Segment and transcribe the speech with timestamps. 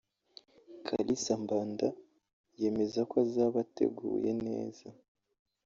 [0.85, 1.87] Kalisa Mbanda
[2.59, 4.87] yemeza ko azaba ateguye neza